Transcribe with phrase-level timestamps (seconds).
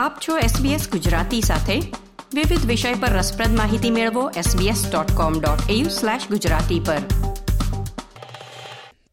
[0.00, 1.80] આપ છો SBS ગુજરાતી સાથે.
[2.34, 6.96] વિવિધ વિષય પર રસપ્રદ માહિતી મેળવો sbs.com.au/gujarati પર.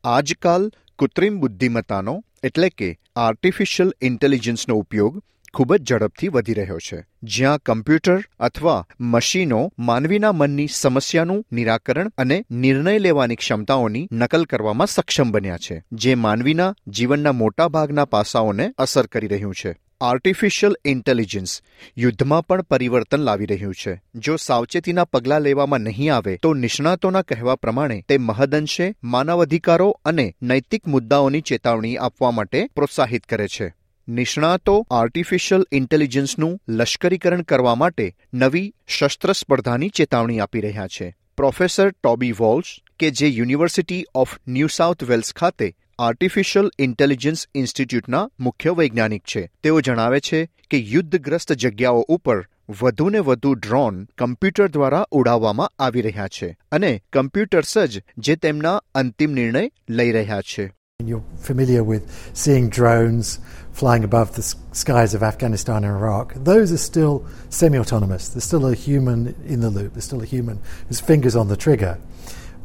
[0.03, 5.21] આજકાલ કૃત્રિમ બુદ્ધિમત્તાનો, એટલે કે આર્ટિફિશિયલ ઇન્ટેલિજન્સનો ઉપયોગ
[5.53, 7.03] ખૂબ જ ઝડપથી વધી રહ્યો છે.
[7.23, 15.31] જ્યાં કમ્પ્યુટર અથવા મશીનો માનવીના મનની સમસ્યાનું નિરાકરણ અને નિર્ણય લેવાની ક્ષમતાઓની નકલ કરવામાં સક્ષમ
[15.31, 19.86] બન્યા છે, જે માનવીના જીવનના મોટા ભાગના પાસાઓને અસર કરી રહ્યું છે.
[20.01, 21.61] આર્ટિફિશિયલ ઇન્ટેલિજન્સ
[21.97, 24.01] યુદ્ધમાં પણ પરિવર્તન લાવી રહ્યું છે.
[24.15, 30.35] જો સાવચેતીના પગલાં લેવામાં નહીં આવે, તો નિષ્ણાતોના કહેવા પ્રમાણે તે મહદઅંશે માનવ અધિકારો અને
[30.41, 33.73] નૈતિક મુદ્દાઓની ચેતવણી આપવા માટે પ્રોત્સાહિત કરે છે.
[34.07, 41.15] નિષ્ણાતો આર્ટિફિશિયલ ઇન્ટેલિજન્સનું લશ્કરીકરણ કરવા માટે નવી શસ્ત્ર સ્પર્ધાની ચેતવણી આપી રહ્યા છે.
[41.37, 42.65] પ્રોફેસર ટોબી વોલ્સ
[42.99, 49.81] કે જે University of New South Wales ખાતે આર્ટિફિશિયલ ઇન્ટેલિજન્સ ઇન્સ્ટિટ્યૂટના મુખ્ય વૈજ્ઞાનિક છે તેઓ
[49.81, 52.39] જણાવે છે કે યુદ્ધગ્રસ્ત જગ્યાઓ ઉપર
[52.81, 59.31] વધુને વધુ ડ્રોન કમ્પ્યુટર દ્વારા ઉડાવવામાં આવી રહ્યા છે અને કમ્પ્યુટર્સ જ જે તેમના અંતિમ
[59.33, 60.65] નિર્ણય લઈ રહ્યા છે
[60.99, 63.39] You're familiar with seeing drones
[63.71, 66.33] flying above the skies of Afghanistan and Iraq.
[66.43, 67.15] Those are still
[67.51, 68.29] semi autonomous.
[68.29, 69.93] There's still a human in the loop.
[69.93, 71.93] There's still a human whose finger's on the trigger.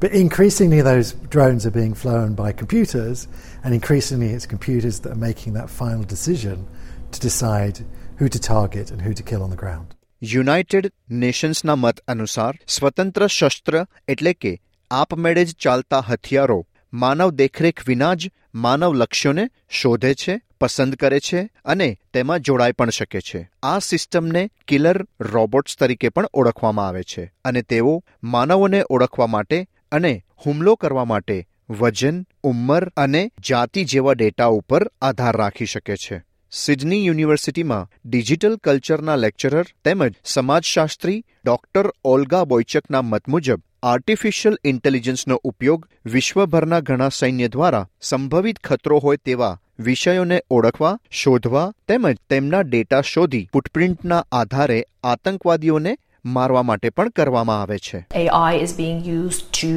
[0.02, 3.28] But increasingly, those drones are being flown by computers,
[3.62, 6.66] and increasingly, it's computers that are making that final decision
[7.12, 7.78] to decide
[8.18, 9.88] who to target and who to kill on the ground.
[10.22, 10.90] United
[11.22, 13.76] નેશન્સના મત અનુસાર સ્વતંત્ર શસ્ત્ર
[14.08, 14.52] એટલે કે
[14.90, 16.58] આપમેળે જ ચાલતા હથિયારો
[16.92, 18.30] માનવ દેખરેખ વિના જ
[18.64, 19.44] માનવ લક્ષ્યોને
[19.80, 24.42] શોધે છે પસંદ કરે છે અને તેમાં જોડાઈ પણ શકે છે આ સિસ્ટમને
[24.72, 24.98] કિલર
[25.30, 27.94] રોબોટ્સ તરીકે પણ ઓળખવામાં આવે છે અને તેઓ
[28.34, 29.58] માનવોને ઓળખવા માટે
[29.92, 30.12] અને
[30.46, 31.38] હુમલો કરવા માટે
[31.70, 36.22] વજન, ઉંમર અને જાતિ જેવા ડેટા ઉપર આધાર રાખી શકે છે.
[36.52, 45.88] સિડની યુનિવર્સિટીમાં ડિજિટલ કલ્ચરના લેક્ચરર તેમજ સમાજશાસ્ત્રી ડોક્ટર ઓલ્ગા બોયચકના મત મુજબ, આર્ટિફિશિયલ ઇન્ટેલિજન્સનો ઉપયોગ
[46.06, 53.48] વિશ્વભરના ઘણા સૈન્ય દ્વારા સંભવિત ખતરો હોય તેવા વિષયોને ઓળખવા, શોધવા તેમજ તેમના ડેટા શોધી,
[53.52, 55.96] ફૂટપ્રિન્ટના આધારે આતંકવાદીઓને
[56.35, 59.71] મારવા માટે પણ કરવામાં આવે છે AI is being used to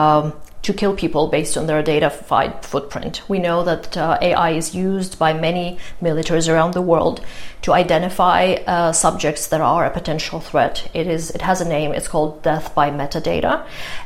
[0.00, 0.26] um,
[0.66, 3.22] to kill people based on their data fi- footprint.
[3.28, 7.20] We know that uh, AI is used by many militaries around the world
[7.62, 10.90] to identify uh, subjects that are a potential threat.
[10.92, 11.92] It is it has a name.
[11.92, 13.54] It's called death by metadata,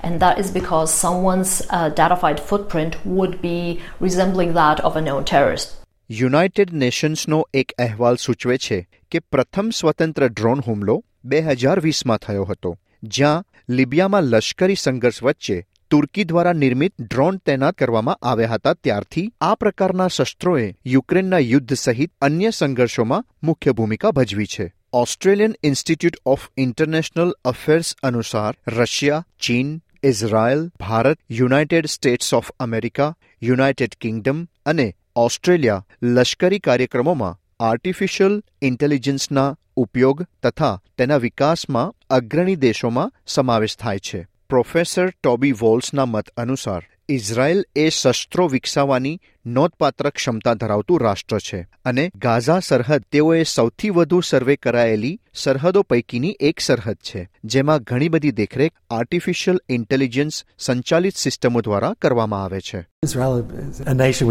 [0.03, 5.25] and that is because someone's uh, datafied footprint would be resembling that of a known
[5.25, 5.77] terrorist.
[6.10, 8.76] United નેશન્સનો એક અહેવાલ સૂચવે છે
[9.12, 12.72] કે પ્રથમ સ્વતંત્ર drone હુમલો બે હજાર વીસમાં થયો હતો,
[13.04, 15.58] જ્યાં લિબિયામાં લશ્કરી સંઘર્ષ વચ્ચે
[15.90, 18.74] તુર્કી દ્વારા નિર્મિત ડ્રોન તૈનાત કરવામાં આવ્યા હતા.
[18.74, 24.74] ત્યારથી આ પ્રકારના શસ્ત્રોએ યુક્રેનના યુદ્ધ સહિત અન્ય સંઘર્ષોમાં મુખ્ય ભૂમિકા ભજવી છે.
[24.94, 33.98] Australian Institute of International Affairs અનુસાર Russia, China, Israel, Bharat, United States of America, United
[34.02, 44.00] Kingdom અને ઓસ્ટ્રેલિયા લશ્કરી કાર્યક્રમોમાં આર્ટિફિશિયલ ઇન્ટેલિજન્સના ઉપયોગ તથા તેના વિકાસમાં અગ્રણી દેશોમાં સમાવેશ થાય
[44.00, 44.28] છે.
[44.50, 52.06] પ્રોફેસર ટોબી વોલ્સના મત અનુસાર ઇઝરાયલ એ શસ્ત્રો વિકસાવવાની નોંધપાત્ર ક્ષમતા ધરાવતું રાષ્ટ્ર છે અને
[52.18, 58.32] ગાઝા સરહદ તેઓએ સૌથી વધુ સર્વે કરાયેલી સરહદો પૈકીની એક સરહદ છે જેમાં ઘણી બધી
[58.32, 64.28] દેખરેખ આર્ટિફિશિયલ ઇન્ટેલિજન્સ સંચાલિત સિસ્ટમો દ્વારા કરવામાં આવે છે Israel is a nation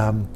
[0.00, 0.28] um.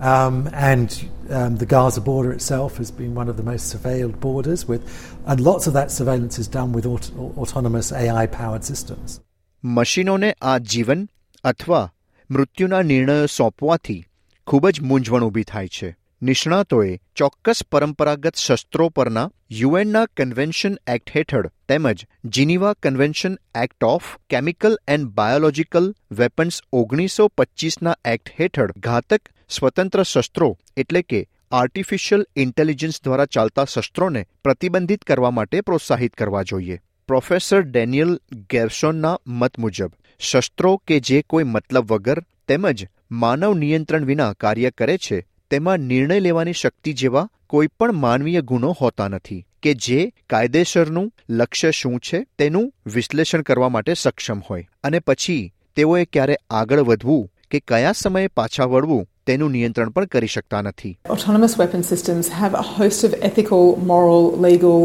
[0.00, 0.90] Um, and
[1.29, 4.83] um, the Gaza border itself has been one of the most surveilled borders, with,
[5.25, 9.19] and lots of that surveillance is done with aut- autonomous AI powered systems.
[9.63, 11.01] મશીનોને આ જીવન
[11.43, 11.81] અથવા
[12.29, 13.99] મૃત્યુના નિર્ણયો સોંપવાથી
[14.47, 15.89] ખૂબ જ મૂંઝવણ ઊભી થાય છે
[16.21, 24.77] નિષ્ણાતોએ ચોક્કસ પરંપરાગત શસ્ત્રો પરના યુએનના કન્વેન્શન એક્ટ હેઠળ તેમજ Geneva convention act of chemical
[24.87, 25.87] and biological
[26.19, 34.26] weapons ઓગણીસો પચીસના એક્ટ હેઠળ ઘાતક સ્વતંત્ર શસ્ત્રો એટલે કે આર્ટિફિશિયલ ઇન્ટેલિજન્સ દ્વારા ચાલતા શસ્ત્રોને
[34.44, 36.80] પ્રતિબંધિત કરવા માટે પ્રોત્સાહિત કરવા જોઈએ.
[37.08, 38.20] પ્રોફેસર ડેનિયલ
[38.50, 39.90] ગેરસોનના મત મુજબ,
[40.20, 46.20] શસ્ત્રો કે જે કોઈ મતલબ વગર તેમજ માનવ નિયંત્રણ વિના કાર્ય કરે છે, તેમાં નિર્ણય
[46.20, 52.26] લેવાની શક્તિ જેવા કોઈ પણ માનવીય ગુણો હોતા નથી, કે જે કાયદેસરનું લક્ષ્ય શું છે
[52.38, 54.68] તેનું વિશ્લેષણ કરવા માટે સક્ષમ હોય.
[54.84, 60.29] અને પછી તેઓએ ક્યારે આગળ વધવું કે કયા સમયે પાછા વળવું તેનું નિયંત્રણ પણ કરી
[60.35, 64.79] શકતા નથી Autonomous weapon systems have a host of ethical, moral, legal,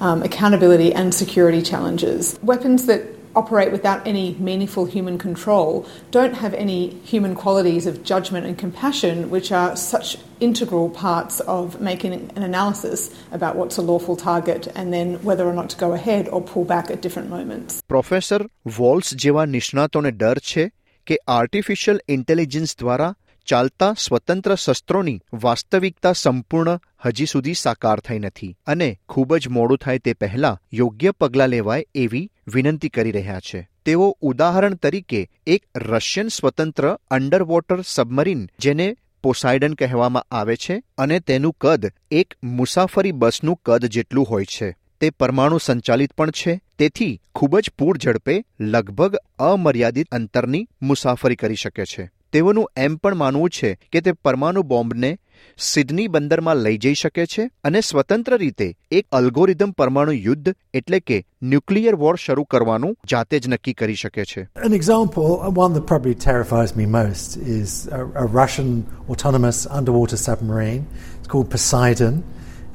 [0.00, 2.22] um, accountability, and security challenges.
[2.52, 3.02] Weapons that
[3.34, 9.30] operate without any meaningful human control don't have any human qualities of judgment and compassion,
[9.30, 14.92] which are such integral parts of making an analysis about what's a lawful target and
[14.92, 17.80] then whether or not to go ahead or pull back at different moments.
[17.88, 18.42] Professor
[18.78, 20.64] Walls જેવા નિષ્ણાતોને ડર છે
[21.06, 23.14] કે artificial intelligence દ્વારા
[23.47, 29.99] ચાલતા સ્વતંત્ર શસ્ત્રોની વાસ્તવિકતા સંપૂર્ણ હજી સુધી સાકાર થઈ નથી અને ખૂબ જ મોડું થાય
[29.99, 33.69] તે પહેલા યોગ્ય પગલાં લેવાય એવી વિનંતી કરી રહ્યા છે.
[33.85, 41.55] તેઓ ઉદાહરણ તરીકે એક રશિયન સ્વતંત્ર અંડરવોટર સબમરીન જેને પોસાઇડન કહેવામાં આવે છે અને તેનું
[41.61, 44.75] કદ એક મુસાફરી બસનું કદ જેટલું હોય છે.
[44.99, 46.59] તે પરમાણુ સંચાલિત પણ છે.
[46.77, 52.16] તેથી ખૂબ જ પૂર ઝડપે લગભગ અમર્યાદિત અંતરની મુસાફરી કરી શકે છે.
[52.33, 55.11] તેઓનું એમ પણ માનવું છે કે તે પરમાણુ બોમ્બને
[55.57, 61.19] સિડની બંદરમાં લઈ જઈ શકે છે અને સ્વતંત્ર રીતે એક અલ્ગોરિધમ પરમાણુ યુદ્ધ એટલે કે
[61.43, 64.47] ન્યુક્લિયર વોર શરૂ કરવાનું જાતે જ નક્કી કરી શકે છે
[64.77, 70.85] example, one that probably terrifies me most, is a, a Russian autonomous underwater submarine.
[71.19, 72.23] It's called Poseidon.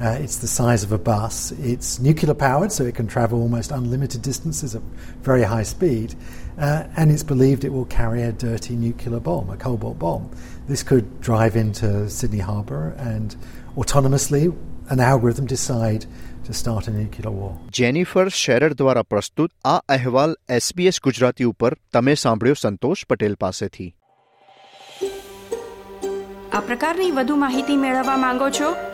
[0.02, 1.52] Uh, it's the size of a bus.
[1.54, 4.84] It's nuclear powered, so it can travel almost unlimited distances at
[5.24, 6.14] very high speed.
[6.60, 10.30] Uh, and it's believed it will carry a dirty nuclear bomb, a cobalt bomb.
[10.68, 13.36] This could drive into Sydney Harbour and
[13.76, 14.44] autonomously
[14.90, 16.06] an algorithm decide
[16.46, 17.54] to start a nuclear war.
[17.74, 23.90] Jennifer Sherer દ્વારા પ્રસ્તુત આ અહેવાલ SBS Gujarati ઉપર તમે સાંભળ્યો સંતોષ પટેલ પાસેથી
[26.58, 28.70] આ પ્રકારની વધુ માહિતી મેળવવા માંગો છો